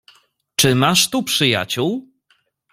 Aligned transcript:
"Czy 0.55 0.75
masz 0.75 1.09
tu 1.09 1.23
przyjaciół?" 1.23 2.07